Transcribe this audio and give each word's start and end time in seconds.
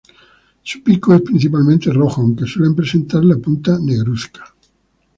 Su 0.63 0.81
pico 0.81 1.13
es 1.13 1.21
principalmente 1.21 1.93
rojo 1.93 2.21
aunque 2.21 2.47
suelen 2.47 2.73
presentar 2.73 3.23
la 3.23 3.37
punta 3.37 3.77
negruzca. 3.79 4.51